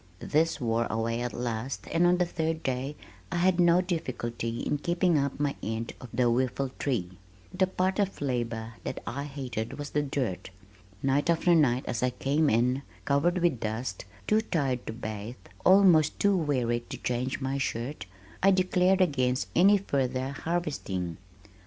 [0.17, 2.95] This wore away at last and on the third day
[3.31, 7.11] I had no difficulty in keeping up my end of the whiffletree.
[7.53, 10.49] The part of labor that I hated was the dirt.
[11.03, 16.17] Night after night as I came in covered with dust, too tired to bathe, almost
[16.19, 18.07] too weary to change my shirt,
[18.41, 21.17] I declared against any further harvesting.